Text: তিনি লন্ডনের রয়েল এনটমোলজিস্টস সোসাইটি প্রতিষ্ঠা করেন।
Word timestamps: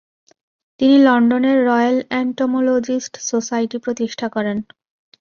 তিনি 0.79 0.95
লন্ডনের 0.99 1.59
রয়েল 1.65 1.97
এনটমোলজিস্টস 2.19 3.21
সোসাইটি 3.31 3.77
প্রতিষ্ঠা 3.77 4.27
করেন। 4.29 4.57